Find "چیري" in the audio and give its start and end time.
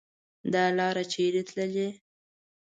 1.11-1.43